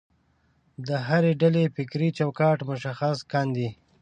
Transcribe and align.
د 0.87 0.89
هرې 1.07 1.31
ډلې 1.41 1.63
فکري 1.75 2.09
چوکاټ 2.17 2.59
مشخص 2.69 3.17
کاندي. 3.31 3.69